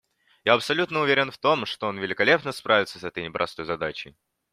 [0.45, 4.17] Я абсолютно уверен в том, что он великолепно справится с этой непростой задачей.